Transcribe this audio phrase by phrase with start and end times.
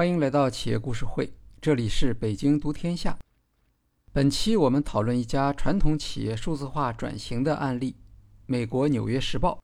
[0.00, 3.18] 欢迎来到企业故事会，这里是北京读天下。
[4.14, 7.94] 本期我们讨论一家传统企业数字化转型的案例——
[8.48, 9.56] 美国《纽约时报》。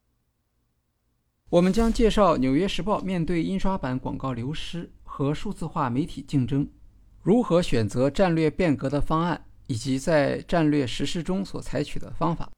[1.48, 6.68] 我们将介绍《纽约时报》面对印刷版广告流失和数字化媒体竞争，
[7.22, 12.50] 如何选择战略变革的方案，以及在战略实施中所采取的方法。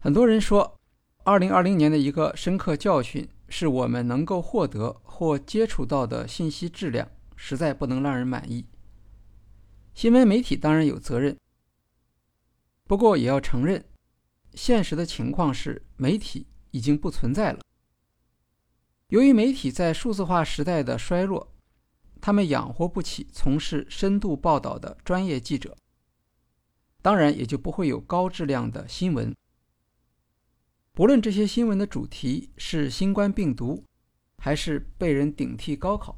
[0.00, 0.76] 很多人说
[1.22, 8.66] ，2020年的一个深刻教训是我们能够获得或接触到的信息质量实在不能让人满意。
[9.94, 11.36] 新闻媒体当然有责任，
[12.86, 13.84] 不过也要承认，
[14.54, 17.60] 现实的情况是媒体已经不存在了。
[19.08, 21.54] 由于媒体在数字化时代的衰落，
[22.20, 25.76] 他们养活不起从事深度报道的专业记者，
[27.00, 29.34] 当然也就不会有高质量的新闻。
[30.96, 33.84] 不论这些新闻的主题是新冠病毒，
[34.38, 36.16] 还是被人顶替高考，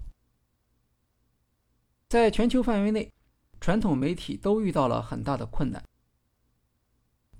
[2.08, 3.12] 在全球范围内，
[3.60, 5.82] 传统媒体都遇到了很大的困难。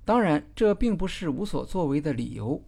[0.05, 2.61] 当然，这并不是无所作为的理由。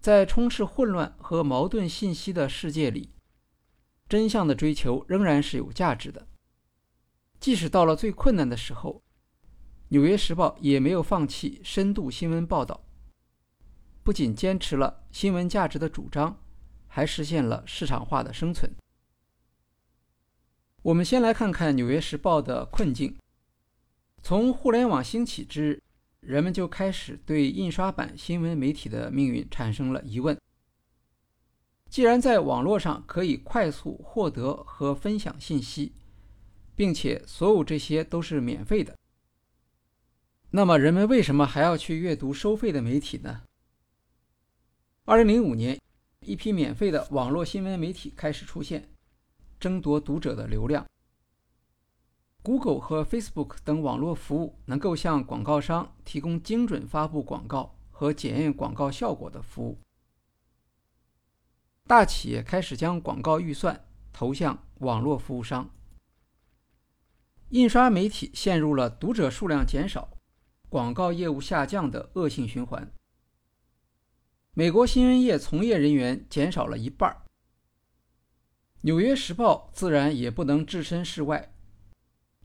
[0.00, 3.10] 在充斥混乱和矛盾信息的世界里，
[4.08, 6.28] 真相的追求仍然是有价值的。
[7.40, 9.02] 即使到了最困难的时候，
[9.88, 12.80] 《纽约时报》也没有放弃深度新闻报道。
[14.02, 16.36] 不仅坚持了新闻价值的主张，
[16.88, 18.70] 还实现了市场化的生存。
[20.82, 23.16] 我们先来看看《纽约时报》的困境。
[24.20, 25.82] 从互联网兴起之日，
[26.20, 30.36] 人们就开始对印刷版新闻媒体的命运产生了疑问。
[31.88, 35.92] 既然在网络上可以快速获得和分享信息，
[36.74, 38.96] 并且所有这些都是免费的，
[40.50, 43.42] 那么人们为什么还要去阅读收费的媒体呢？
[45.04, 45.76] 二零零五年，
[46.20, 48.88] 一批免费的网络新闻媒体开始出现，
[49.58, 50.86] 争夺读者的流量。
[52.44, 59.76] Google 和 Facebook 等网络服务能够向广告商提供精准发布广告和检验广告效果的服务。
[61.88, 65.68] 大企业开始将广告预算投向网络服务商，
[67.48, 70.16] 印刷媒体陷入了读者数量减少、
[70.68, 72.88] 广告业务下降的恶性循环。
[74.54, 77.10] 美国新闻业从业人员减少了一半，
[78.82, 81.54] 《纽约时报》自然也不能置身事外。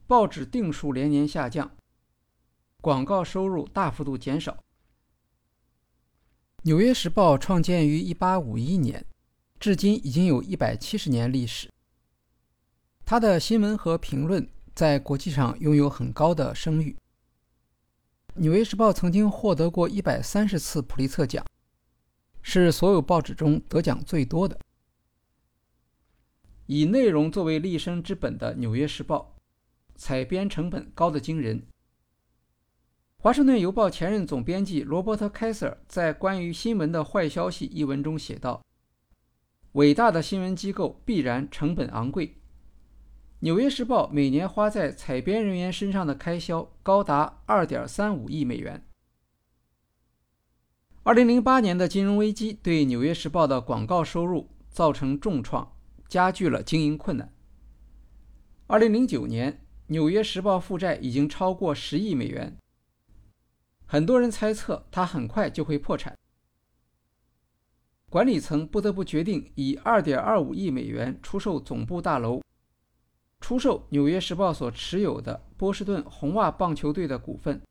[0.06, 1.70] 报纸订数连年下降，
[2.80, 4.52] 广告收入大幅度减少。
[6.62, 9.04] 《纽约时报》创建于1851年，
[9.60, 11.70] 至今已经有一百七十年历史。
[13.04, 16.96] 它的新闻和评论在国际上拥有很高的声誉。
[18.40, 21.44] 《纽约时报》曾经获得过一百三十次普利策奖。
[22.50, 24.58] 是所有报纸中得奖最多的。
[26.64, 29.36] 以内容作为立身之本的《纽约时报》，
[29.96, 31.58] 采编成本高得惊人。
[33.18, 38.64] 《华盛顿邮报》前任总编辑罗伯特·凯瑟在关于新闻的坏消息一文中写道
[39.72, 42.28] ：“伟大的新闻机构必然成本昂贵。”
[43.40, 48.87] 《纽约时报》每年花在采编人员身上的开销高达2.35亿美元。
[51.04, 55.72] 二零零八年的金融危机对《纽约时报》的广告收入造成重创，
[56.06, 57.32] 加剧了经营困难。
[58.66, 59.52] 二零零九年，
[59.86, 62.58] 《纽约时报》负债已经超过十亿美元，
[63.86, 66.14] 很多人猜测它很快就会破产。
[68.10, 72.42] 管理层不得不决定以二点二五亿美元出售总部大楼，
[73.40, 77.62] 出售《纽约时报》所持有的波士顿红袜棒球队的股份。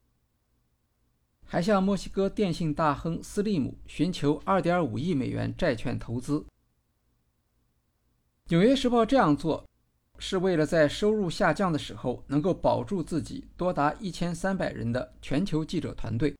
[1.49, 6.39] 还向墨西哥电信大亨斯利姆寻求2.5亿美元债券投资。
[8.49, 9.65] 《纽约时报》这样做，
[10.19, 16.35] 是为了在收入下降的时候能够保住自己多达1300人的全球记者团队。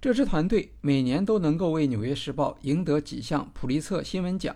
[0.00, 4.54] 这支团队每年都能够为《纽约时报》赢得几项普利策新闻奖，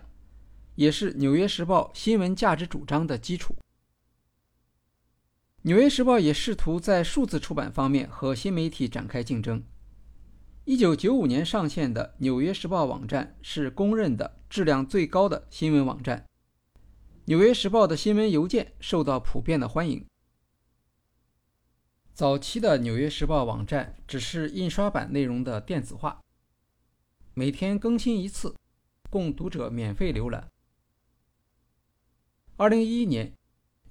[0.75, 3.55] 也是《纽约时报》新闻价值主张的基础。
[5.63, 9.63] 《纽约时报》也试图在数字出版方面和新媒体展开竞争。
[10.65, 16.25] 1995年上线的《纽约时报》网站是公认的质量最高的新闻网站，
[17.27, 20.07] 《纽约时报》的新闻邮件受到普遍的欢迎。
[22.15, 26.21] 早期的《纽约时报》网站只是印刷版内容的电子化，
[27.35, 28.55] 每天更新一次，
[29.11, 30.49] 供读者免费浏览。
[32.57, 33.27] 2011年。《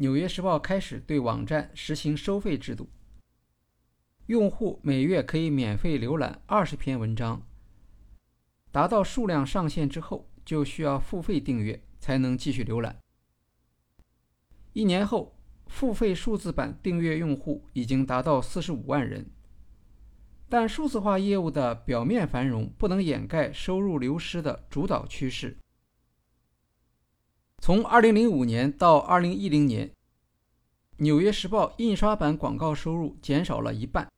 [0.02, 2.88] 纽约时报》开始对网站实行收费制度，
[4.28, 7.46] 用户每月可以免费浏览二十篇文章，
[8.72, 12.98] 达到数量上限之后，就需要付费订阅才能继续浏览。
[14.72, 15.38] 一年后，
[15.68, 19.30] 付费数字版订阅用户已经达到四十五万人。
[20.48, 25.58] 但数字化业务的表面繁荣不能掩盖收入流失的主导趋势。
[27.62, 29.88] 从2005年到2010年，
[30.98, 34.10] 《纽约时报》印刷版广告收入减少了一半，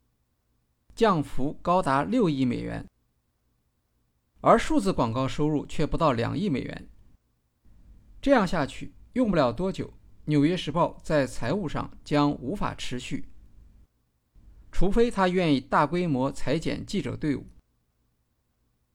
[0.95, 2.85] 降幅高达六亿美元，
[4.41, 6.88] 而数字广告收入却不到两亿美元。
[8.21, 9.88] 这样下去，用不了多久，
[10.25, 13.27] 《纽约时报》在财务上将无法持续。
[14.71, 17.45] 除非他愿意大规模裁减记者队伍，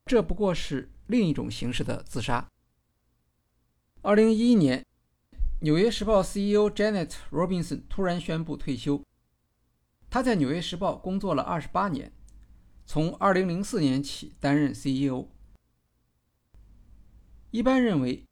[0.07, 2.49] 这不过是另一种形式的自杀。
[4.07, 4.79] 二零一一年，
[5.63, 9.03] 《纽约时报》CEO Janet Robinson 突然宣布退休。
[10.09, 12.13] 他在《纽约时报》工作了二十八年，
[12.85, 15.27] 从二零零四年起担任 CEO。
[17.51, 18.25] 一般认为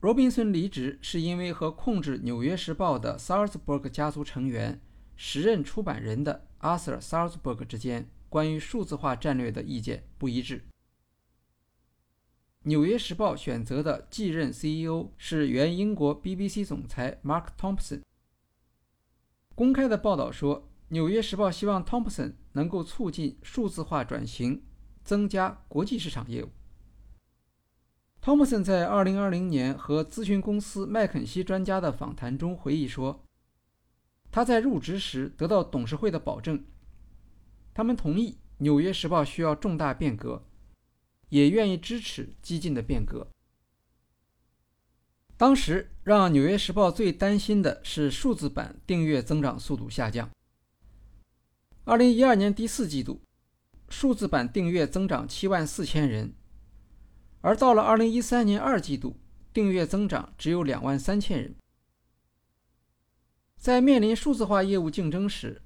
[0.00, 4.80] ，Robinson 离职是因为和控制《纽约时报》的 Salzberg 家族成员、
[5.14, 6.48] 时任出版人的。
[6.58, 10.58] Arthur Salzberg 之间关于数字化战略的意见不一致。
[12.66, 18.00] 《纽约时报》选择的继任 CEO 是原英国 BBC 总裁 Mark Thompson。
[19.54, 24.62] 公开的报道说，《纽约时报》希望 Thompson 能够促进数字化转型，
[25.04, 26.48] 增加国际市场业务。
[28.22, 33.22] Thompson 在2020年和咨询公司麦肯锡专家的访谈中回忆说。
[34.30, 36.64] 他在入职时得到董事会的保证，
[37.74, 40.42] 他们同意《纽约时报》需要重大变革，
[41.34, 43.26] 也愿意支持激进的变革。
[45.36, 50.30] 当时让《纽约时报》最担心的是数字版订阅增长速度下降。
[51.82, 53.20] 二零一二年第四季度，
[53.88, 56.32] 数字版订阅增长七万四千人，
[57.40, 59.16] 而到了二零一三年二季度，
[59.52, 61.56] 订阅增长只有两万三千人。
[63.56, 65.60] 在面临数字化业务竞争时，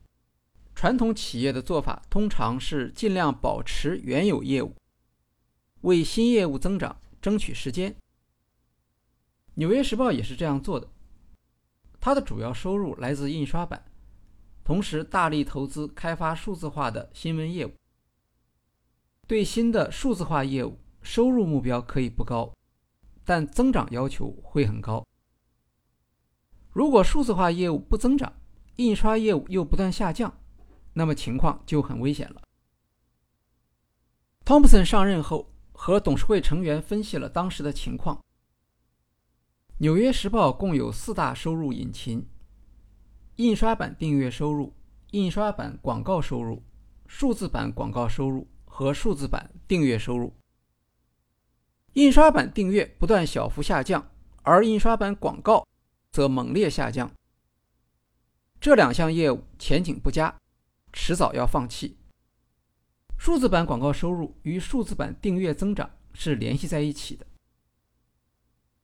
[0.75, 4.75] 传统企业的做法通常是尽量保持原有业务，
[5.82, 7.94] 为新业务增长争取时间。
[9.54, 10.88] 纽约时报也是这样做的，
[12.00, 13.84] 它的主要收入来自印刷版，
[14.62, 17.72] 同时大力投资开发数字化的新闻业务。
[19.26, 22.54] 对新的数字化业务，收入目标可以不高，
[23.25, 25.04] 但增长要求会很高。
[26.70, 28.32] 如果数字化业务不增长，
[28.76, 30.32] 印刷业务又不断下降，
[30.92, 32.42] 那么情况就很危险了。
[34.44, 38.20] 汤普森上任后，和董事会成员分析了当时的情况。
[39.76, 42.28] 纽约时报共有四大收入引擎：
[43.36, 44.75] 印刷版订阅收入、
[45.12, 46.60] 印刷版广告收入、
[47.06, 50.34] 数字版广告收入和数字版订阅收入。
[51.92, 54.10] 印刷版订阅不断小幅下降，
[54.42, 55.64] 而印刷版广告。
[56.10, 57.12] 则猛烈下降，
[58.58, 60.34] 这两项业务前景不佳，
[60.92, 61.98] 迟早要放弃。
[63.19, 67.26] 数字版广告收入与数字版订阅增长是联系在一起的。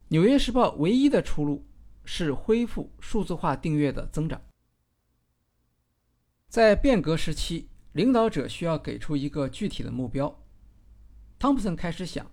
[0.09, 1.65] 纽约时报唯一的出路
[2.05, 4.43] 是恢复数字化订阅的增长。
[6.49, 10.45] 在变革时期，领导者需要给出一个具体的目标。
[11.39, 12.31] 汤普森开始想，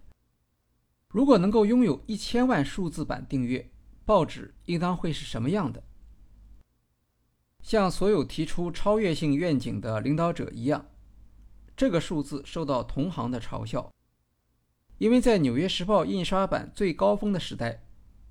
[1.08, 3.72] 如果能够拥有一千万数字版订阅。
[4.04, 5.82] 报纸应当会是什么样的？
[7.62, 10.86] 像所有提出超越性愿景的领导者一样，
[11.76, 13.92] 这个数字受到同行的嘲笑，
[14.98, 17.84] 因为在《纽约时报》印刷版最高峰的时代，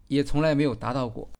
[0.08, 1.30] 也从来没有达到过。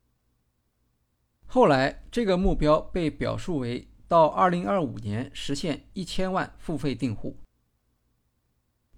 [1.46, 7.36] 后来，这个目标被表述为到2025年实现一千万付费订户。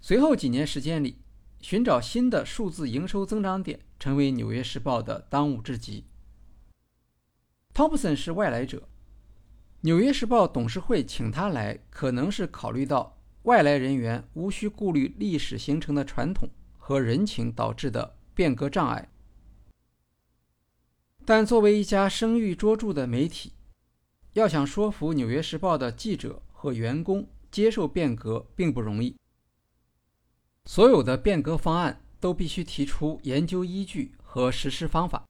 [0.01, 1.19] 随后几年时间里。
[1.65, 6.09] 寻找新的数字营收增长点，成为《纽约时报》的当务之急。
[7.73, 8.79] 汤普森是外来者，
[9.85, 16.49] 《纽约时报》董事会请他来，可能是考虑到外来人员无需顾虑历史形成的传统
[16.79, 19.11] 和人情导致的变革障碍。
[21.25, 23.55] 但作为一家声誉卓著的媒体，
[24.35, 29.17] 要想说服《纽约时报》的记者和员工接受变革，并不容易。
[30.65, 35.25] 所有的变革方案都必须提出研究依据和实施方法。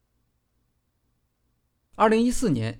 [1.94, 2.74] 二零一四年，《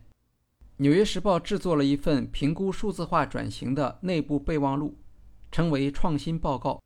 [0.82, 4.98] 纽约时报》制作了一份评估数字化转型的内部备忘录，
[5.52, 6.82] 称为“创新报告”。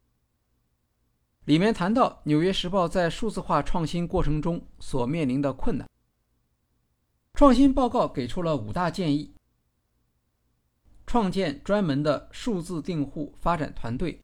[1.46, 5.88] 里面谈到《纽约时报》在数字化创新过程中所面临的困难。
[7.32, 9.32] 创新报告给出了五大建议：
[11.06, 14.20] 创建专门的数字订户发展团队。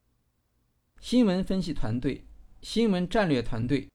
[1.01, 2.27] 新闻分析团队、
[2.61, 3.89] 新闻战略团队、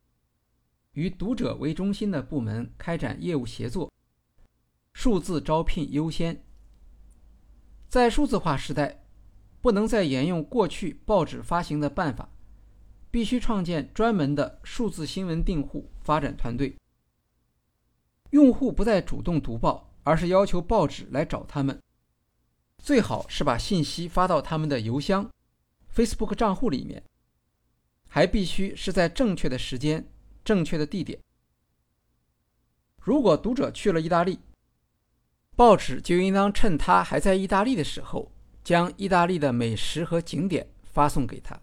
[0.93, 3.93] 与读者为中心的部门开展业务协作，
[4.99, 6.43] 数字招聘优先。
[7.87, 9.03] 在数字化时代，
[9.61, 12.27] 不能再沿用过去报纸发行的办法，
[13.11, 16.75] 必须创建专门的数字新闻订户发展团队。
[18.31, 21.79] 用户不再主动读报，而是要求报纸来找他们。
[22.79, 25.29] 最好是把信息发到他们的邮箱、
[25.93, 27.03] Facebook 账户里面，
[28.07, 30.09] 还必须是在正确的时间、
[30.43, 31.19] 正确的地点。
[32.97, 34.39] 如果读者去了意大利，
[35.57, 38.31] 报纸就应当趁他还在意大利的时候，
[38.63, 41.59] 将意大利的美食和景点发送给他。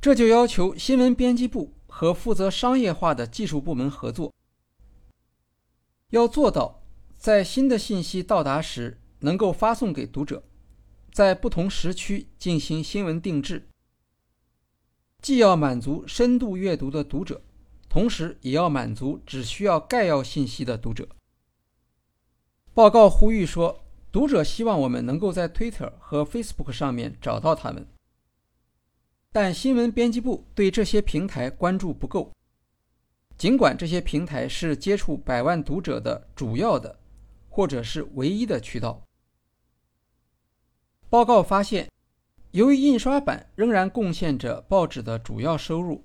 [0.00, 4.32] 这就要求新闻编辑部和负责商业化的技术部门合作，
[6.10, 6.82] 要做到
[7.16, 10.42] 在新的信息到达时能够发送给读者，
[11.12, 13.68] 在不同时区进行新闻定制，
[15.20, 17.40] 既要满足深度阅读的读者，
[17.88, 21.08] 同时也要满足只需要概要信息的读者。
[22.74, 27.86] 报告呼吁说，读者希望我们能够在 Twitter 和 Facebook 上面找到他们，
[29.30, 32.32] 但新闻编辑部对这些平台关注不够。
[33.36, 36.98] 尽管这些平台是接触百万读者的主要的，
[37.50, 39.02] 或者是唯一的渠道。
[41.10, 41.90] 报告发现，
[42.52, 46.02] 由于印刷版仍然贡献着报纸的主要收入，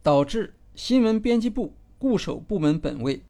[0.00, 3.20] 导致新闻编辑部固守部门本位。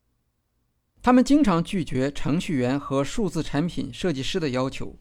[1.02, 4.96] 他们经常拒绝程序员和数字产品设计师的要求。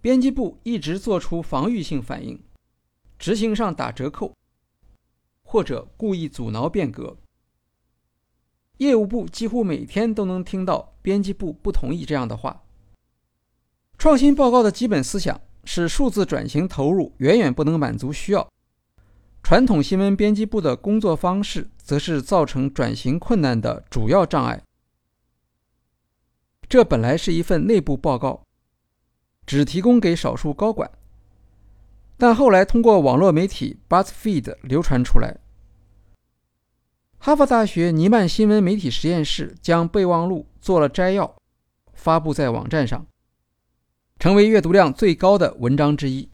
[0.00, 2.42] 编辑部一直做出防御性反应，
[3.18, 4.34] 执行上打折扣，
[5.42, 7.16] 或者故意阻挠变革。
[8.78, 12.64] 业务部几乎每天都能听到编辑部不同意这样的话。
[13.96, 18.48] 创新报告的基本思想是数字转型投入远远不能满足需要，
[19.48, 21.68] 传统新闻编辑部的工作方式。
[21.78, 24.60] 则是造成转型困难的主要障碍。
[26.68, 28.42] 这本来是一份内部报告，
[29.46, 30.90] 只提供给少数高管，
[32.16, 35.38] 但后来通过网络媒体 BuzzFeed 流传出来。
[37.18, 41.36] 哈佛大学尼曼新闻媒体实验室将备忘录做了摘要，
[41.94, 43.06] 发布在网站上，
[44.18, 46.24] 成为阅读量最高的文章之一。《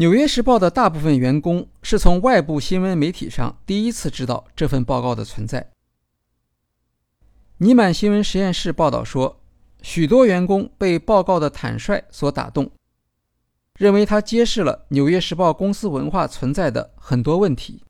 [0.00, 5.70] 纽约时报》的大部分员工是从外部新闻媒体上第一次知道这份报告的存在。
[7.58, 9.42] 尼曼新闻实验室报道说，
[9.82, 12.70] 许多员工被报告的坦率所打动，
[13.78, 17.84] 认为它揭示了《纽约时报》公司文化存在的很多问题。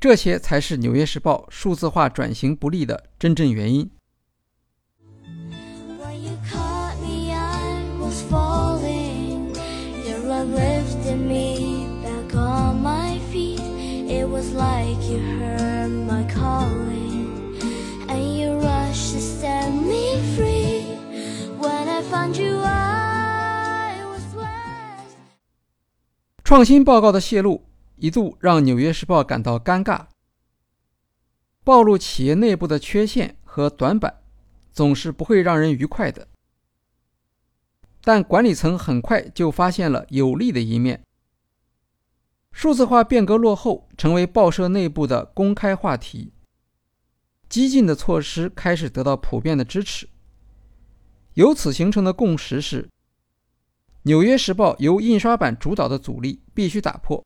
[0.00, 3.90] 这些才是《纽约时报》数字化转型不利的真正原因。
[10.54, 13.60] Lifted me back on my feet.
[14.08, 17.58] It was like you heard my calling,
[18.08, 20.96] and you rushed to set me free.
[21.58, 25.16] When I found you, I was blessed.
[26.44, 27.64] 创新报告的泄露
[27.96, 30.06] 一度让《纽约时报》感到尴尬。
[31.64, 34.20] 暴露企业内部的缺陷和短板，
[34.70, 36.28] 总是不会让人愉快的。
[38.04, 41.02] 但管理层很快就发现了有利的一面。
[42.52, 46.32] 数字化变革落后，成为报社内部的公开话题。
[47.48, 50.08] 激进的措施开始得到普遍的支持。
[51.34, 52.82] 由此形成的共识是，
[54.02, 57.24] 《纽约时报》由印刷版主导的阻力必须打破，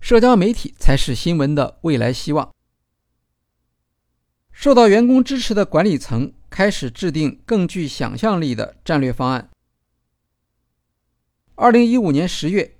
[0.00, 2.50] 社交媒体才是新闻的未来希望。
[4.50, 9.50] 受到员工支持的管理层开始制定更具想象力的战略方案。
[11.62, 12.64] 二零一五年十月。《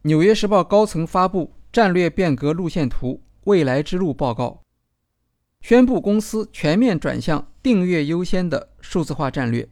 [0.00, 4.62] 纽约时报》高层发布战略变革路线图“未来之路”报告，
[5.60, 9.68] 宣布公司全面转向订阅优先的数字化战略。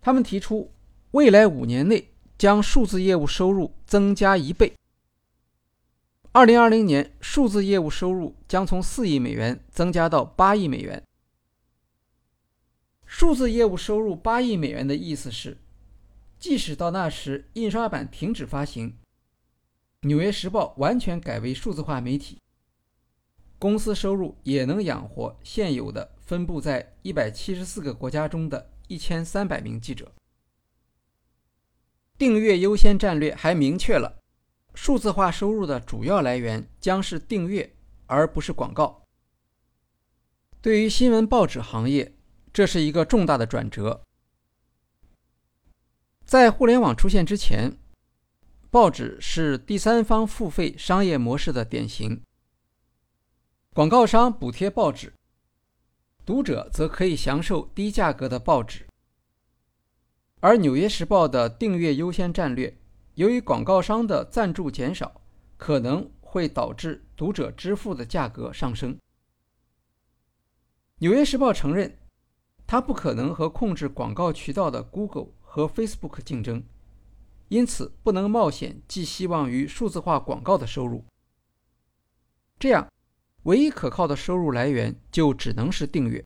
[0.00, 0.72] 他们提出，
[1.12, 4.72] 未来五年内将数字业务收入增加一倍。
[6.32, 11.00] 二零二零年，数字业务收入将从四亿美元增加到八亿美元。
[13.06, 15.56] 数字业务收入八亿美元的意思是。
[16.40, 18.88] 即使到那时印刷版停止发行，
[20.08, 22.38] 《纽约时报》完全改为数字化媒体，
[23.58, 30.10] 公司收入也能养活现有的分布在一百七十四个国家中的一千三百名记者。
[32.16, 34.18] 订阅优先战略还明确了，
[34.74, 39.04] 数字化收入的主要来源将是订阅，而不是广告。
[40.62, 42.14] 对于新闻报纸行业，
[42.50, 44.02] 这是一个重大的转折。
[46.30, 47.76] 在互联网出现之前，
[48.70, 52.22] 报纸是第三方付费商业模式的典型。
[53.74, 55.12] 广告商补贴报纸，
[56.24, 58.86] 读者则可以享受低价格的报纸。
[60.38, 62.78] 而《纽约时报》的订阅优先战略，
[63.16, 65.20] 由于广告商的赞助减少，
[65.56, 68.94] 可能会导致读者支付的价格上升。
[70.98, 71.98] 《纽约时报》承认，
[72.68, 76.62] 它不可能和控制广告渠道的 Google 和 Facebook 竞争，
[77.48, 81.04] 因此不能冒险寄希望于数字化广告的收入。
[82.58, 82.86] 这样。
[83.44, 86.22] 唯一可靠的收入来源就只能是订阅。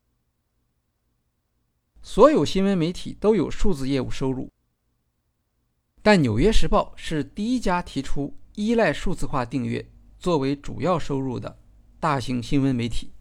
[2.03, 4.51] 所有新闻媒体都有数字业务收入，
[6.03, 9.89] 但《纽约时报》是第一家提出依赖数字化订阅
[10.19, 11.57] 作为主要收入的
[12.01, 13.13] 大型新闻媒体。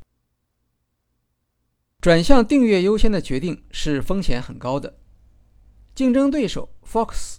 [2.01, 4.97] 转向订阅优先的决定是风险很高的。
[5.95, 7.37] 竞争对手 Fox、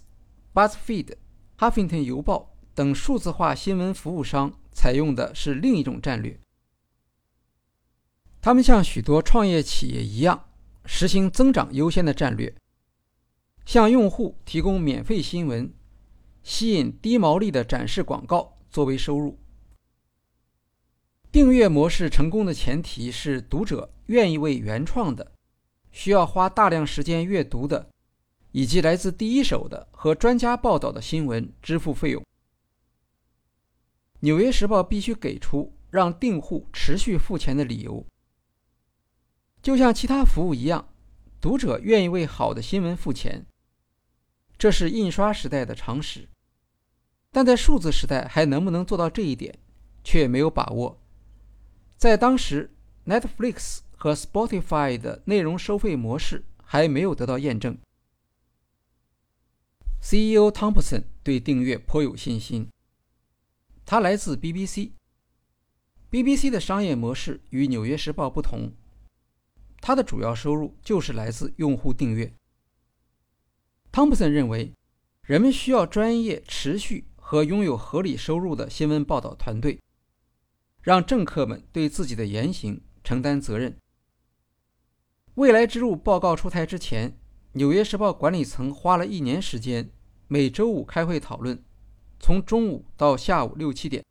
[0.53, 1.17] BuzzFeed、
[1.57, 6.39] 哈芬顿邮报等数字化新闻服务商采用的是另一种战略。
[8.41, 10.47] 他们像许多创业企业一样，
[10.85, 12.55] 实行增长优先的战略，
[13.65, 15.73] 向用户提供免费新闻，
[16.41, 19.37] 吸引低毛利的展示广告作为收入。
[21.29, 25.33] 订阅模式成功的前提是读者愿意为原创的、
[25.91, 27.89] 需要花大量时间阅读的，
[28.55, 32.23] 以及来自第一手的和专家报道的新闻支付费用。
[34.21, 38.05] 《纽约时报》必须给出让订户持续付钱的理由。
[39.61, 40.87] 就像其他服务一样，
[41.41, 43.45] 读者愿意为好的新闻付钱，
[44.57, 46.29] 这是印刷时代的常识。
[47.33, 49.59] 但在数字时代，还能不能做到这一点，
[50.01, 50.97] 却没有把握。
[51.97, 52.73] 在当时
[53.05, 57.77] ，Netflix 和 Spotify 的内容收费模式还没有得到验证。
[60.07, 62.69] CEO Thompson 对订阅颇有信心。
[63.87, 68.71] 他来自 BBC，BBC 的商业模式与《纽约时报》不同。
[69.81, 72.31] 他的主要收入就是来自用户订阅。
[73.91, 74.71] 汤普森认为，
[75.23, 79.79] 人们需要专业、持续和拥有合理收入的新闻报道团队，
[80.83, 83.75] 让政客们对自己的言行承担责任。
[85.33, 87.09] 未来之路报告出台之前，
[87.53, 89.89] 《纽约时报》管理层花了一年时间，
[90.27, 91.63] 每周五开会讨论，
[92.19, 94.03] 从中午到下午六七点，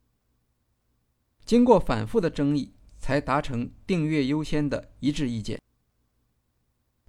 [1.45, 5.61] 经过反复的争议，才达成订阅优先的一致意见。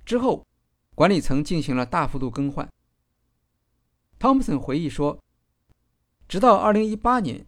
[0.04, 0.44] 之后，
[0.96, 2.68] 管理层进行了大幅度更换。
[4.18, 5.20] 汤普森回忆说
[6.28, 7.46] ：“直到2018年，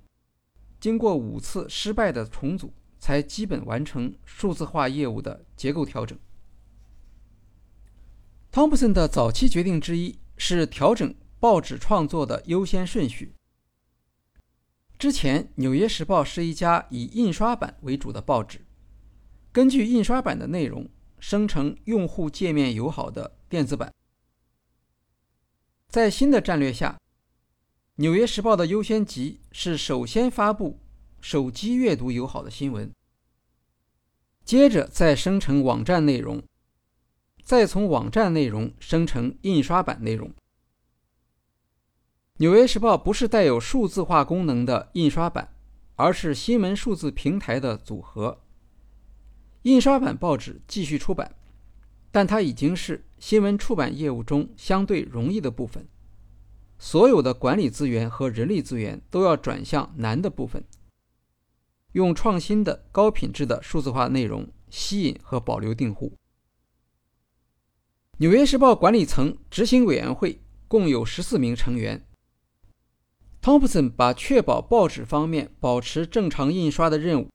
[0.80, 6.18] 经过五次失败的重组，才基本完成数字化业务的结构调整。”
[8.52, 11.14] 汤普森的早期决定之一是调整
[11.48, 13.34] 报纸创作的优先顺序。
[15.00, 18.66] 之前，《纽约时报》是一家以印刷版为主的报纸，
[19.54, 20.86] 根据印刷版的内容。
[21.20, 23.94] 生成用户界面友好的电子版。
[25.88, 26.98] 在新的战略下，
[27.96, 30.78] 《纽约时报》的优先级是首先发布
[31.22, 32.92] 手机阅读友好的新闻，
[34.44, 36.44] 接着再生成网站内容，
[37.42, 40.28] 再从网站内容生成印刷版内容。
[42.40, 45.56] 《纽约时报》不是带有数字化功能的印刷版，
[45.96, 48.44] 而是新闻数字平台的组合。
[49.64, 51.36] 印刷版报纸继续出版，
[52.12, 55.88] 但它已经是新闻出版业务中相对容易的部分。
[56.78, 60.64] 所有的管理资源和人力资源都要转向难的部分，
[61.94, 66.14] 用创新的高品质的数字化内容吸引和保留订户。
[68.18, 72.04] 纽约时报管理层执行委员会共有十四名成员。
[73.48, 77.30] 汤普森把确保报纸方面保持正常印刷的任务。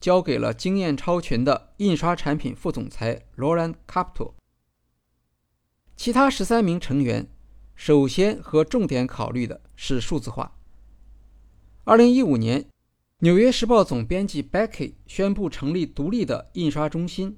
[0.00, 4.34] 交给了经验超群的印刷产品副总裁罗兰·卡普托。
[5.94, 7.28] 其他十三名成员
[7.74, 10.56] 首先和重点考虑的是数字化。
[11.84, 12.62] 二零一五年，
[13.18, 17.36] 《纽约时报》总编辑 Becky 宣布成立独立的印刷中心，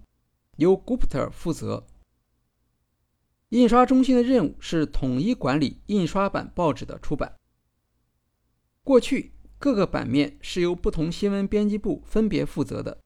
[0.56, 1.84] 由 Gupta 负责。
[3.48, 7.34] 印刷中心的任务是统一管理印刷版报纸的出版。
[8.90, 9.30] 过去。
[9.56, 12.98] 各个版面是由不同新闻编辑部分别负责的。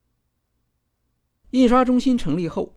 [1.51, 2.75] 印刷中心成立后，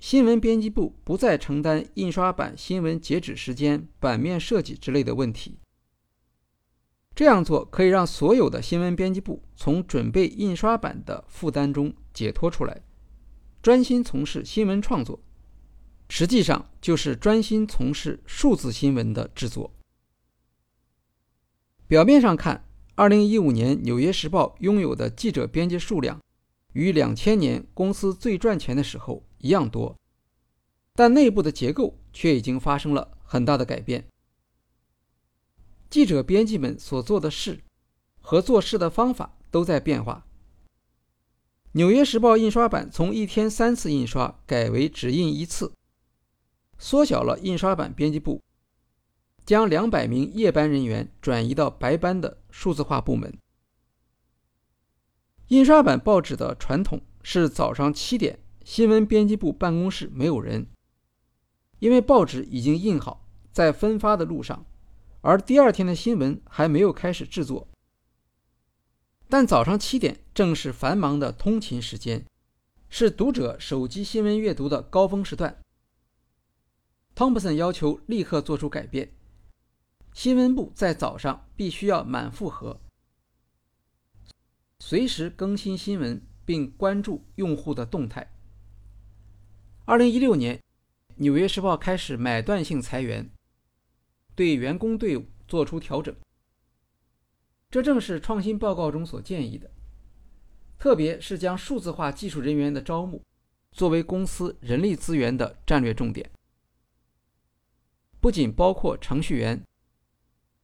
[0.00, 5.60] 新闻编辑部不再承担印刷版新闻截止时间、版面设计之类的问题。
[7.14, 12.80] 这样做可以让所有的新闻编辑部从准备印刷版的负担中解脱出来，
[13.62, 15.20] 专心从事新闻创作，
[16.08, 19.72] 实际上就是专心从事数字新闻的制作。
[21.88, 26.20] 表面上看，2015年《纽约时报》拥有的记者编辑数量
[26.74, 29.96] 与2000年公司最赚钱的时候一样多，
[30.94, 34.06] 但内部的结构却已经发生了很大的改变。
[35.88, 37.64] 记者编辑们所做的事
[38.20, 40.26] 和做事的方法都在变化。
[41.72, 45.72] 《纽约时报》印刷版从一天三次印刷改为只印一次，
[46.76, 48.42] 缩小了印刷版编辑部，
[49.48, 53.34] 将两百名夜班人员转移到白班的数字化部门。
[55.46, 60.66] 印刷版报纸的传统是早上七点，新闻编辑部办公室没有人，
[61.78, 64.66] 因为报纸已经印好，在分发的路上，
[65.22, 67.66] 而第二天的新闻还没有开始制作。
[69.30, 72.26] 但早上七点正是繁忙的通勤时间，
[72.90, 75.56] 是读者手机新闻阅读的高峰时段。
[77.14, 79.10] 汤普森要求立刻做出改变，
[80.18, 82.80] 新闻部在早上必须要满负荷，
[84.80, 88.28] 随时更新新闻并关注用户的动态。
[89.84, 90.56] 二零一六年，
[91.18, 93.30] 《纽约时报》开始买断性裁员，
[94.34, 96.12] 对员工队伍做出调整。
[97.70, 99.70] 这正是创新报告中所建议的，
[100.80, 103.22] 特别是将数字化技术人员的招募
[103.70, 106.28] 作为公司人力资源的战略重点，
[108.18, 109.62] 不仅包括程序员，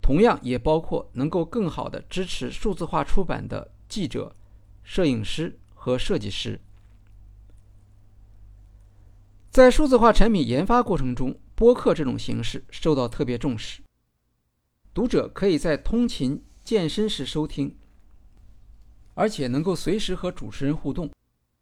[0.05, 4.37] 同样也包括能够更好的支持数字化出版的记者、
[4.83, 6.61] 摄影师和设计师。
[9.49, 13.81] 在数字化产品研发过程中，播客这种形式受到特别重视，
[14.93, 16.45] 读者可以在通勤。
[16.63, 17.77] 健身时收听，
[19.13, 21.11] 而且能够随时和主持人互动，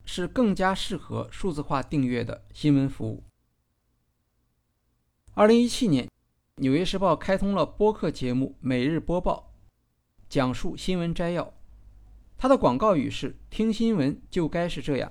[0.05, 3.22] 是更加适合数字化订阅的新闻服务。
[5.35, 6.07] 二零一七年，
[6.56, 9.54] 《纽约时报》开通了播客节目《每日播报》，
[10.28, 11.54] 讲述新闻摘要。
[12.36, 15.10] 它的广告语是“听新闻就该是这样”。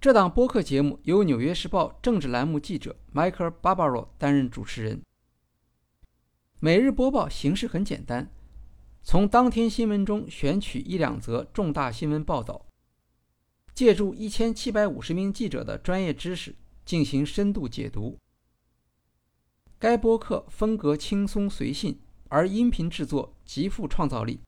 [0.00, 5.02] 这档播客节目由《纽约时报》政治栏目记者 Michael Barbaro 担任主持人。
[6.58, 8.30] 每日播报形式很简单，
[9.02, 12.64] 从当天新闻中选取一两则重大新闻报道，
[13.74, 18.16] 借助一千七百五十名记者的专业知识进行深度解读。
[19.82, 24.38] 该播客风格轻松随性，而音频制作极富创造力。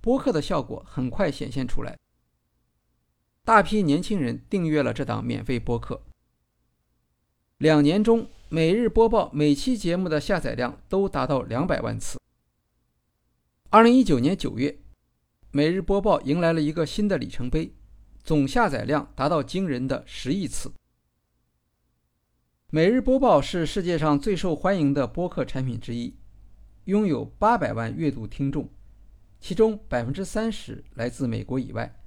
[0.00, 1.96] 播客的效果很快显现出来，
[3.44, 6.02] 大批年轻人订阅了这档免费播客。
[7.58, 8.28] 两年中。
[8.48, 12.16] 每日播报每期节目的下载量都达到两百万次。
[13.70, 14.78] 二零一九年九月，
[15.50, 17.74] 每日播报迎来了一个新的里程碑，
[18.22, 20.72] 总下载量达到惊人的十亿次。
[22.70, 26.16] 每日播报是世界上最受欢迎的播客产品之一，
[26.86, 28.68] 拥有八百万阅读听众，
[29.38, 32.02] 其中百分之三十来自美国以外。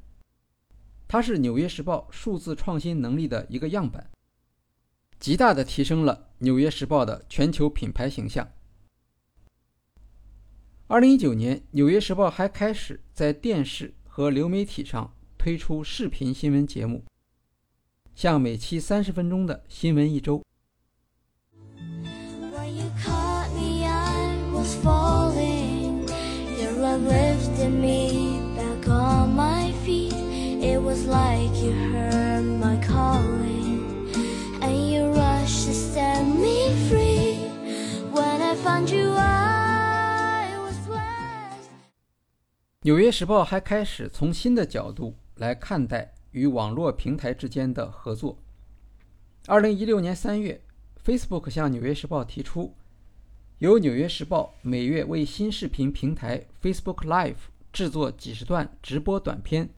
[1.07, 4.11] 它是《纽约时报》数字创新能力的一个样板。
[5.17, 8.45] 极大地提升了《纽约时报》的全球品牌形象。
[10.87, 17.05] 二零一九年，《纽约时报》还开始在电视和流媒体上推出视频新闻节目，
[18.13, 20.39] 像每期三十分钟的《新闻一周》。
[42.81, 48.37] 纽约时报还开始从新的角度来看待与网络平台之间的合作。
[49.47, 50.61] 二零一六年三月
[51.05, 52.75] ，Facebook 向纽约时报提出，
[53.59, 57.35] 由纽约时报每月为新视频平台 Facebook Live
[57.71, 59.69] 制作几十段直播短片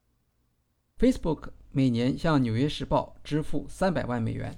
[1.00, 4.58] ，Facebook 每年向纽约时报支付三百万美元。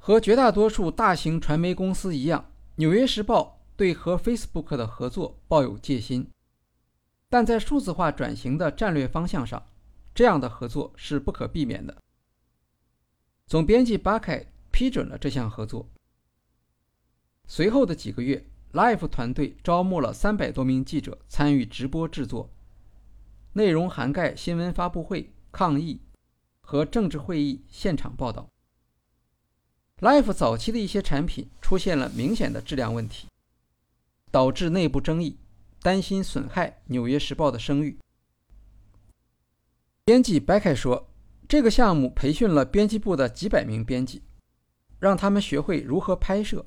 [0.00, 6.28] 和绝大多数大型传媒公司一样，纽约时报对和 Facebook 的合作抱有戒心。
[7.28, 9.62] 但在数字化转型的战略方向上，
[10.14, 11.94] 这样的合作是不可避免的。
[13.48, 15.88] 总编辑巴凯批准了这项合作。
[17.46, 22.50] 随后的几个月，Life 团队招募了三百多名记者参与直播制作，
[23.54, 25.98] 内容涵盖新闻发布会、抗议
[26.60, 28.46] 和政治会议现场报道。
[30.00, 33.28] Life 早期的一些产品出现了明显的质量问题，
[34.30, 35.38] 导致内部争议。
[35.80, 37.96] 担心损害《纽约时报》的声誉。
[40.04, 41.08] 编辑白凯说
[41.48, 44.22] ：“这个项目培训了编辑部的几百名编辑，
[44.98, 46.62] 让他们学会如何拍摄，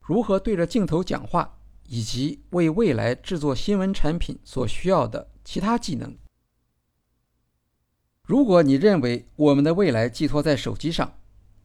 [0.00, 6.16] 如何对着镜头讲话，以及为未来制作新闻产品所需要的其他技能。
[8.26, 11.18] 如果你认为我们的未来寄托在手机上，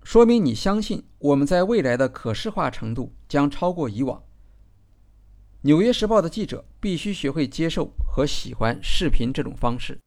[0.03, 4.19] 说明你相信我们在未来的可视化程度将超过以往。
[5.61, 9.97] 《纽约时报》的记者必须学会接受和喜欢视频这种方式。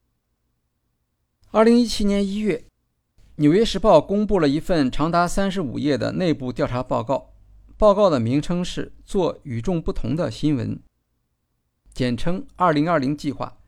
[1.54, 2.56] 二零一七年一月，
[3.34, 7.34] 《纽约时报》公布了一份长达三十五页的内部调查报告，
[7.76, 10.82] 报告的名称是“做与众不同的新闻”，
[11.92, 13.58] 简称“二零二零计划”。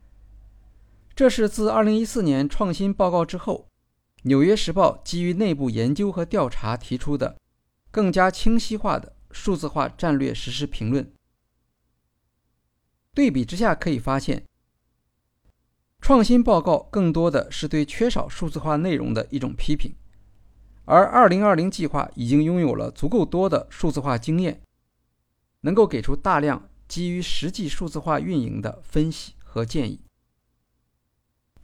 [1.14, 3.68] 这是自二零一四年创新报告之后。
[4.26, 7.36] 《纽约时报》基于内部研究和调查提出的
[7.90, 11.12] 更加清晰化的数字化战略实施评论。
[13.12, 14.42] 对比之下，可以发现，
[16.04, 19.94] 创新报告更多的是对缺少数字化内容的一种批评，
[20.84, 24.60] 而2020计划已经拥有了足够多的数字化经验，
[25.62, 30.02] 能够给出大量基于实际数字化运营的分析和建议。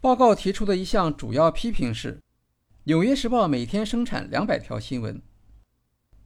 [0.00, 2.14] 报告提出的一项主要批评是。
[2.84, 5.20] 《纽约时报》每天生产两百条新闻，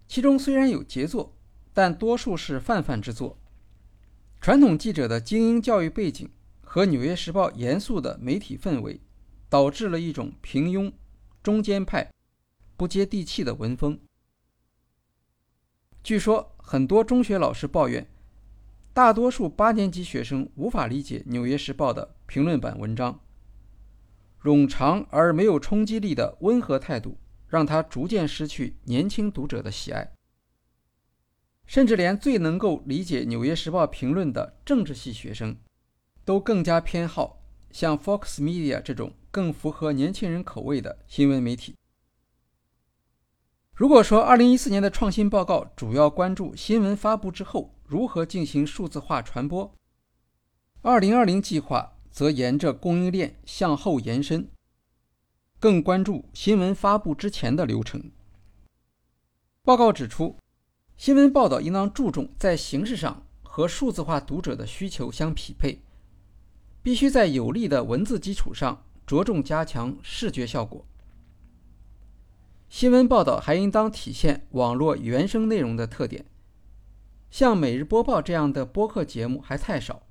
[0.06, 1.36] 其中虽然有杰作，
[1.72, 3.36] 但多数是泛泛之作。
[4.40, 6.30] 传统记者的精英教育背景
[6.74, 9.00] 和《纽约时报》严肃的媒体氛围，
[9.48, 10.92] 导致了一种平庸、
[11.40, 12.10] 中间派、
[12.76, 13.96] 不接地气的文风。
[16.02, 18.04] 据说，很多中学老师抱怨，
[18.92, 23.20] 大多数八年级学生无法理解《纽约时报》的评论版文章。
[24.42, 30.12] 冗长而没有冲击力的温和态度，让他逐渐失去年轻读者的喜爱。
[31.66, 35.56] 甚至连最能够理解《纽约时报》评论的政治系学生，
[36.24, 41.74] 都更加偏好像 Fox Media 这种更符合年轻人口味的新闻媒体。
[43.74, 49.74] 如果说2014年的创新报告主要关注新闻发布之后如何进行数字化传播
[50.82, 51.92] ，2020计划。
[52.14, 54.48] 则沿着供应链向后延伸，
[55.58, 58.12] 更关注新闻发布之前的流程。
[59.64, 60.38] 报告指出，
[60.96, 65.82] 新闻报道应当注重在形式上和数字化读者的需求相匹配，
[66.84, 70.84] 必须在有力的文字基础上着重加强视觉效果。
[72.68, 76.26] 新闻报道还应当体现网络原生内容的特点，
[77.30, 80.02] 像《每日播报》这样的播客节目还太少。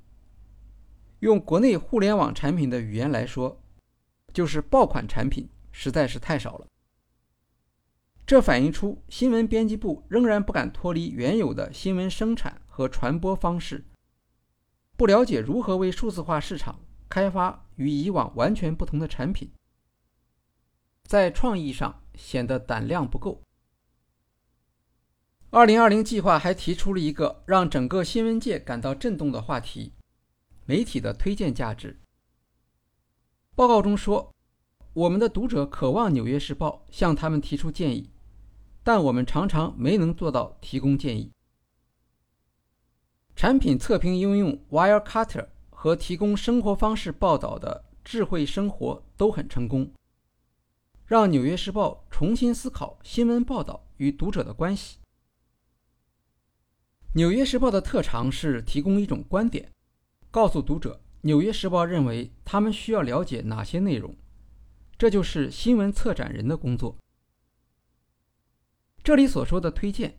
[1.19, 3.61] 用国内互联网产品的语言来说，
[4.33, 6.65] 就是爆款产品实在是太少了。
[8.25, 13.85] 这反映出新闻编辑部仍然不敢脱离原有的新闻生产和传播方式，
[14.95, 16.79] 不了解如何为数字化市场
[17.09, 19.51] 开发与以往完全不同的产品，
[21.03, 23.41] 在创意上显得胆量不够。
[25.49, 29.93] 二零二零计划还提出了一个让整个新闻界感到震动的话题。
[30.65, 31.99] 媒体的推荐价值。
[33.53, 34.31] 报告中说，
[34.93, 38.09] 我们的读者渴望《纽约时报》向他们提出建议，
[38.81, 41.32] 但我们常常没能做到提供建议。
[43.35, 49.91] 产品测评应用 Wirecutter 和提供生活方式报道的智慧生活都很成功，
[51.05, 54.97] 让《纽约时报》重新思考新闻报道与读者的关系。
[57.15, 59.71] 《纽约时报》的特长是提供一种观点。
[60.31, 64.15] 告诉读者，《纽约时报》认为他们需要了解哪些内容，
[64.97, 66.97] 这就是新闻策展人的工作。
[69.03, 70.17] 这里所说的推荐，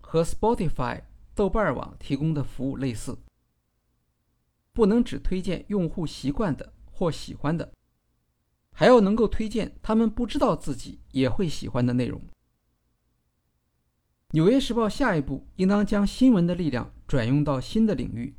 [0.00, 1.02] 和 Spotify、
[1.34, 3.18] 豆瓣网提供的服务类似，
[4.72, 7.72] 不能只推荐用户习惯的或喜欢的，
[8.72, 12.20] 还要能够推荐他们不知道自己也会喜欢的内容。
[14.30, 18.34] 《纽约时报》下一步应当将新闻的力量转用到新的领域。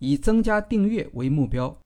[0.00, 1.76] 以增加订阅为目标，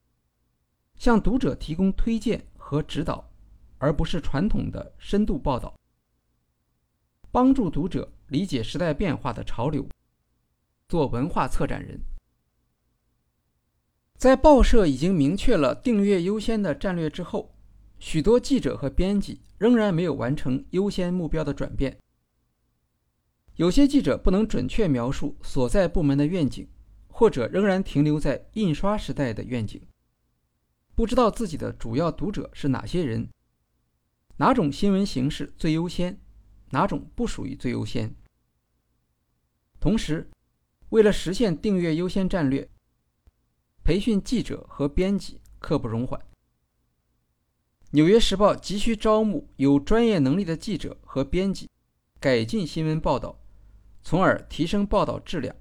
[0.96, 3.26] 向读者提供推荐和指导，
[3.78, 5.74] 而不是传统的深度报道。
[7.30, 9.88] 帮助读者理解时代变化的潮流，
[10.92, 11.98] 做文化策展人。
[14.18, 17.54] 在报社已经明确了订阅优先的战略之后，
[17.98, 21.96] 许多记者和编辑仍然没有完成优先目标的转变。
[23.54, 26.68] 有些记者不能准确描述所在部门的愿景。
[27.14, 29.80] 或者仍然停留在印刷时代的愿景，
[30.94, 33.28] 不知道自己的主要读者是哪些人，
[34.38, 36.18] 哪种新闻形式最优先，
[36.70, 38.12] 哪种不属于最优先。
[39.78, 40.28] 同时，
[40.92, 42.68] 为了实现订阅优先战略，
[43.82, 46.20] 培训记者和编辑刻不容缓。
[47.92, 51.66] 《纽约时报》急需招募有专业能力的记者和编辑，
[52.20, 53.40] 改进新闻报道，
[54.02, 55.56] 从而提升报道质量。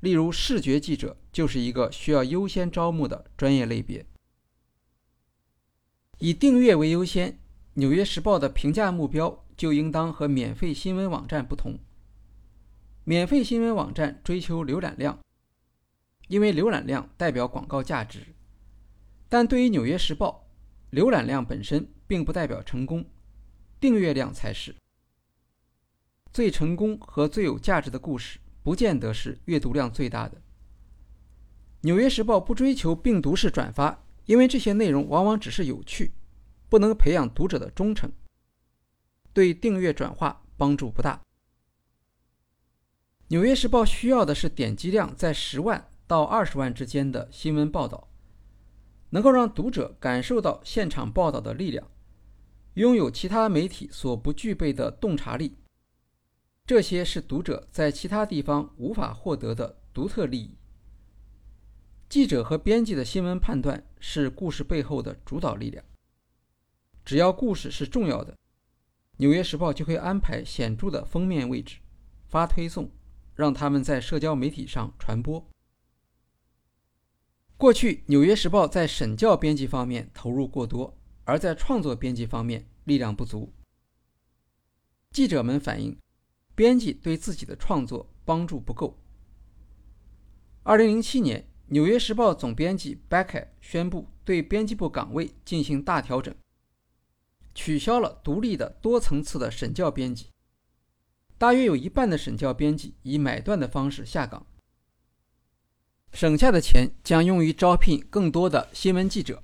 [0.00, 4.04] 例如，视觉记者就是一个需要优先招募的专业类别。
[6.18, 7.30] 以订阅为优先，
[7.74, 11.78] 《纽约时报》的评价目标就应当和免费新闻网站不同。
[13.08, 15.16] 免费新闻网站追求浏览量，
[16.26, 18.34] 因为浏览量代表广告价值。
[19.28, 20.48] 但对于《纽约时报》，
[20.98, 23.04] 浏览量本身并不代表成功，
[23.78, 24.74] 订阅量才是。
[26.32, 30.36] 最成功和最有价值的故事，不见得是阅读量最大的。
[31.82, 34.02] 《纽约时报》不追求病毒式转发。
[34.24, 36.10] 因为这些内容往往只是有趣，
[36.68, 38.10] 不能培养读者的忠诚，
[39.32, 41.14] 对订阅转化帮助不大。
[43.28, 48.08] 《纽约时报》需要的是点击量在十万到二十万之间的新闻报道，
[49.10, 51.90] 能够让读者感受到现场报道的力量，
[52.74, 55.56] 拥有其他媒体所不具备的洞察力。
[56.64, 60.56] 这些是读者在其他地方无法获得的独特利益。
[62.08, 65.84] 记者和编辑的新闻判断是故事背后的主导力量。
[67.04, 68.32] 只要故事是重要的，
[69.16, 71.78] 《纽约时报》就会安排显著的封面位置，
[72.28, 72.88] 发推送，
[73.36, 75.48] 让他们在社交媒体上传播。
[77.56, 83.52] 过去，《纽约时报》在审教编辑方面投入过多，而在创作编辑方面力量不足。
[85.12, 85.96] 记者们反映，
[86.56, 88.98] 编辑对自己的创作帮助不够。
[90.64, 91.48] 二零零七年。
[91.72, 96.32] 《纽约时报》总编辑 Becker 宣布对编辑部岗位进行大调整，
[97.56, 100.26] 取消了独立的多层次的审教编辑。
[101.38, 104.46] 大约有一半的审教编辑以买断的方式下岗，
[106.12, 109.42] 省下的钱将用于招聘更多的新闻记者。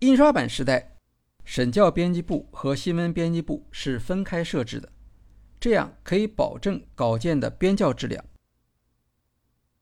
[0.00, 0.96] 印刷版时代，
[1.44, 4.92] 审教编辑部和新闻编辑部是分开设置的，
[5.58, 8.22] 这样可以保证稿件的编校质量。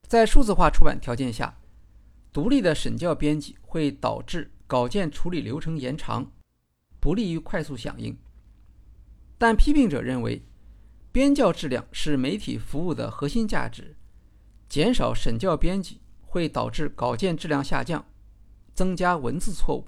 [0.03, 1.59] 在数字化出版条件下，
[2.31, 6.31] 独立的审教编辑会导致稿件处理流程延长，
[7.01, 8.17] 不利于快速响应。
[9.37, 10.41] 但批评者认为，
[11.11, 13.95] 编校质量是媒体服务的核心价值，
[14.67, 18.05] 减少审教编辑会导致稿件质量下降，
[18.73, 19.87] 增加文字错误。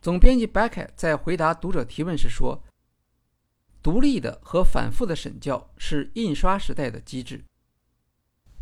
[0.00, 2.62] 总编辑 Becca 在回答读者提问时说
[3.82, 7.42] ：“独立的和反复的审教是印刷时代的机制。”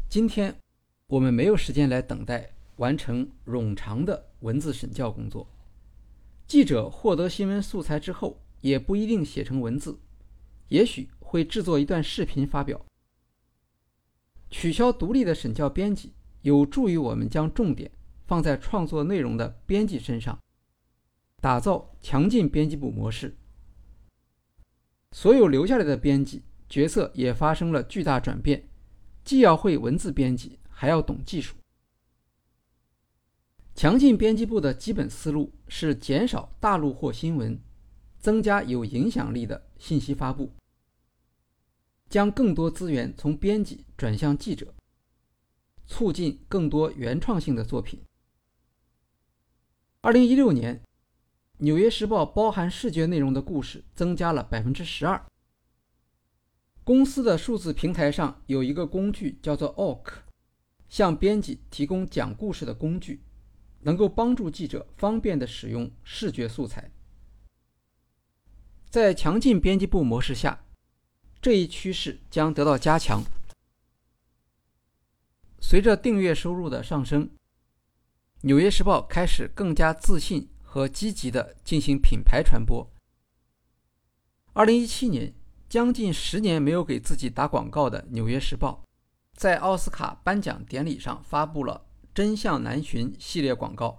[0.08, 0.56] 今天，
[1.06, 5.46] 我们没有时间来等待完成冗长的文字审教工作。
[6.46, 10.00] 记者获得新闻素材之后，也不一定写成文字，
[10.68, 12.82] 也许会制作一段视频发表。
[14.50, 17.90] 取消独立的审校编辑，有助于我们将重点
[18.26, 20.38] 放在创作内容的编辑身上，
[21.42, 23.36] 打造强劲编辑部模式。
[25.12, 28.66] 所有留下来的编辑角色也发生了巨大转变。
[29.22, 31.54] 既要会文字编辑，还要懂技术。
[33.74, 37.60] 强劲编辑部的基本思路是减少大陆或新闻，
[38.24, 40.50] 增加有影响力的信息发布，
[42.08, 44.72] 将更多资源从编辑转向记者，
[45.86, 48.00] 促进更多原创性的作品。
[50.00, 50.76] 二零一六年，
[51.58, 55.22] 《纽约时报》包含视觉内容的故事增加了百分之十二。
[56.82, 60.20] 公司的数字平台上有一个工具叫做 Oak，
[60.88, 63.20] 向编辑提供讲故事的工具，
[63.80, 66.90] 能够帮助记者方便地使用视觉素材。
[68.94, 70.66] 在强劲编辑部模式下，
[71.42, 73.24] 这一趋势将得到加强。
[75.58, 77.26] 随着订阅收入的上升，
[78.42, 82.88] 《纽约时报》开始更加自信和积极地进行品牌传播。
[84.52, 85.34] 二零一七年。
[85.68, 88.84] 将近十年没有给自己打广告的《纽约时报》，
[89.36, 91.84] 在奥斯卡颁奖典礼上发布了
[92.14, 93.98] “真相难寻”系列广告，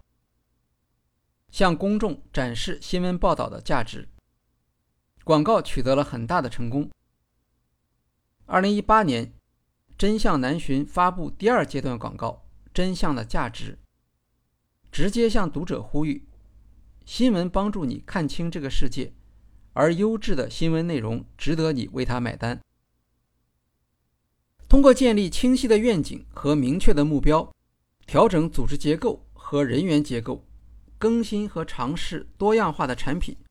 [1.51, 4.07] 向公众展示新闻报道的价值。
[5.25, 6.87] 广告取得了很大的成功。
[8.45, 9.25] 二零一八年，
[9.97, 13.73] 《真相难寻》发布第二阶段广告《真相的价值》，
[14.91, 16.27] 直接向读者呼吁：
[17.05, 19.13] 新闻帮助你看清这个世界。
[19.73, 22.61] 而优质的新闻内容值得你为它买单。
[24.69, 27.51] 通过建立清晰的愿景和明确的目标，
[28.05, 30.45] 调整组织结构和人员结构，
[30.99, 33.35] 更新和尝试多样化的产品，《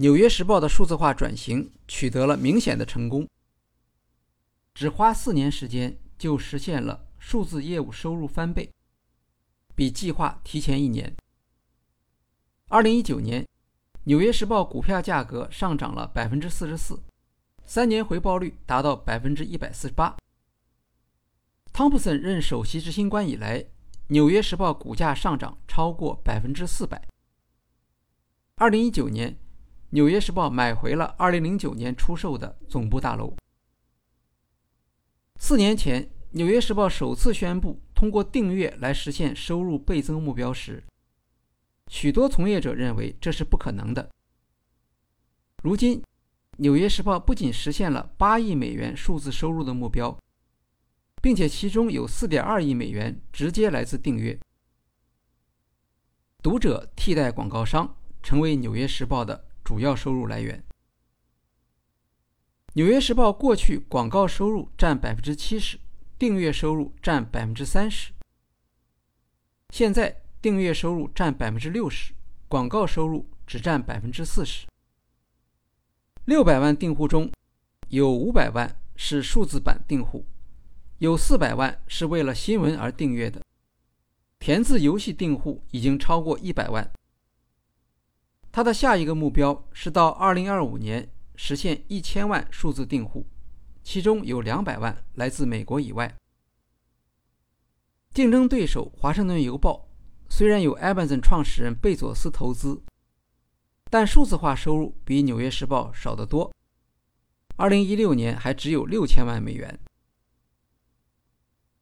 [0.00, 3.28] 纽约时报》的数字化转型取得了明显的成功。
[4.72, 8.70] 只花四年时间就实现了数字业务收入翻倍，
[9.74, 11.14] 比计划提前一年。
[12.68, 13.46] 二零一九年。
[14.04, 16.98] 纽约时报股票价格上涨了百分之四十四，
[17.66, 20.16] 三年回报率达到百分之一百四十八。
[21.70, 23.60] 汤普森任首席执行官以来，
[24.06, 27.06] 《纽约时报》股价上涨超过百分之四百。
[28.54, 29.32] 二零一九年，
[29.92, 33.34] 《纽约时报》买回了二零零九年出售的总部大楼。
[35.36, 40.84] 四年前，《纽约时报》首次宣布通过订阅来实现收入倍增目标时，
[41.88, 44.08] 许多从业者认为这是不可能的。
[45.64, 46.00] 如今，
[46.58, 50.16] 《纽约时报》不仅实现了八亿美元数字收入的目标，
[51.20, 54.38] 并且其中有四点二亿美元直接来自订阅。
[56.40, 60.58] 读者替代广告商，成为《纽约时报》的主要收入来源。
[62.72, 65.78] 《纽约时报》过去广告收入占百分之七十，
[66.18, 68.10] 订阅收入占百分之三十。
[69.68, 72.12] 现在订阅收入占百分之六十，
[72.48, 74.66] 广告收入只占百分之四十。
[76.24, 77.30] 六百万订户中，
[77.90, 80.26] 有五百万是数字版订户，
[80.98, 83.40] 有四百万是为了新闻而订阅的。
[84.40, 86.90] 填字游戏订户已经超过一百万。
[88.52, 91.10] 他的下一个目标是到二零二五年。
[91.42, 93.26] 实现一千万数字订户，
[93.82, 96.14] 其中有两百万来自美国以外。
[98.12, 99.88] 竞争对手《华盛顿邮报》
[100.34, 102.82] 虽然有 Amazon 创始人贝佐斯投资，
[103.88, 106.54] 但数字化收入比《纽约时报》少得多。
[107.56, 109.80] 二零一六年还只有六千万美元。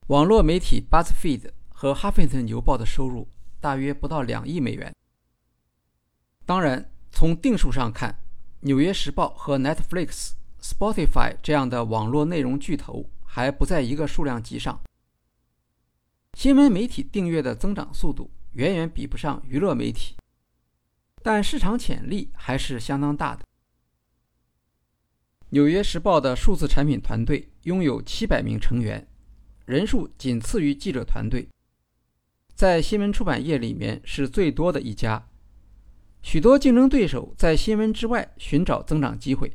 [0.07, 3.27] 网络媒体 BuzzFeed 和《哈芬顿邮报》的收入
[3.59, 4.95] 大约不到两亿美元。
[6.49, 8.11] 当然，从定数上看。
[8.61, 10.31] 《纽约时报》和 Netflix、
[10.63, 14.81] Spotify 这样的网络内容巨头还不在一个数量级上。
[16.39, 20.17] 新闻媒体订阅的增长速度远远比不上娱乐媒体，
[21.23, 23.43] 但市场潜力还是相当大的。
[25.51, 29.07] 《纽约时报》的数字产品团队拥有七百名成员，
[29.67, 31.47] 人数仅次于记者团队，
[32.55, 35.29] 在新闻出版业里面是最多的一家。
[36.29, 39.49] 许多竞争对手在新闻之外寻找增长机会，《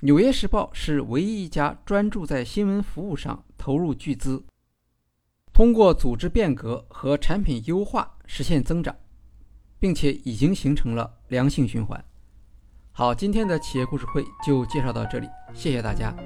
[0.00, 4.42] 纽约时报》是唯一一家专注在新闻服务上投入巨资，
[5.52, 8.96] 通过组织变革和产品优化实现增长，
[9.78, 12.02] 并且已经形成了良性循环。
[12.92, 16.16] 好，今天的企业故事会就介绍到这里，谢谢大家。